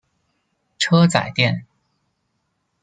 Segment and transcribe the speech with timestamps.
[0.79, 1.67] 车仔电。